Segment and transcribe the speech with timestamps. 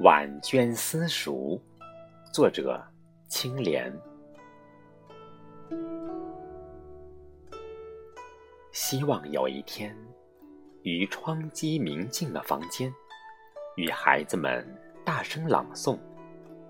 [0.00, 1.60] 晚娟私塾，
[2.32, 2.84] 作者
[3.28, 3.92] 青莲。
[8.72, 9.96] 希望有一天，
[10.82, 12.92] 于窗机明净的房间，
[13.76, 14.66] 与孩子们
[15.04, 15.94] 大声朗诵《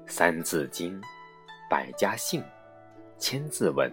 [0.07, 1.01] 三字经》
[1.71, 2.41] 《百家姓》
[3.19, 3.91] 《千字文》，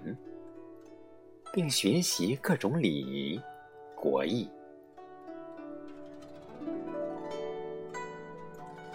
[1.54, 3.41] 并学习各种礼仪、
[3.95, 4.50] 国艺。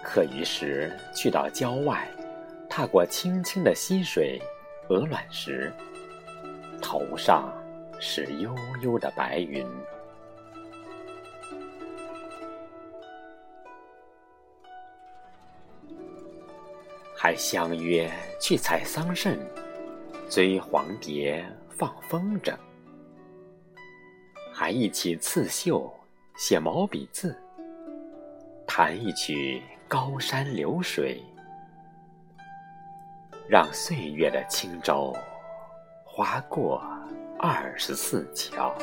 [0.03, 2.07] 课余时去到郊外，
[2.69, 4.41] 踏过清清的溪水、
[4.89, 5.73] 鹅卵石，
[6.81, 7.53] 头上
[7.99, 9.67] 是悠悠的白云。
[17.25, 19.39] 还相约去采桑葚，
[20.29, 22.55] 追黄蝶，放风筝，
[24.53, 25.91] 还一起刺绣、
[26.37, 27.35] 写毛笔字，
[28.67, 29.63] 弹一曲。
[29.89, 31.23] 高山流水，
[33.49, 35.17] 让岁月的轻舟
[36.05, 36.83] 划过
[37.39, 38.77] 二十四桥。